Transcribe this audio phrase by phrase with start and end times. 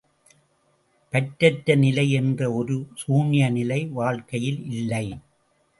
[1.13, 5.05] பற்றற்ற நிலை என்ற ஒரு சூன்ய நிலை வாழ்க்கையில் இல்லை.